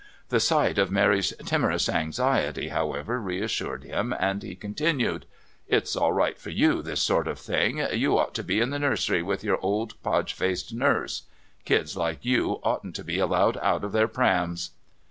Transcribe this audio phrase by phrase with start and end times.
[0.29, 5.27] The sight of Mary's timorous anxiety, however, reassured him, and he continued:
[5.67, 7.77] "It's all right for you, this sort of thing.
[7.93, 11.27] You ought to be in the nursery with your old podge faced nurse.
[11.65, 14.71] Kids like you oughtn't to be allowed out of their prams."